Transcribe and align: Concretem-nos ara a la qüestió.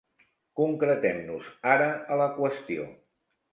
Concretem-nos 0.59 1.51
ara 1.75 1.91
a 2.15 2.19
la 2.25 2.31
qüestió. 2.41 2.91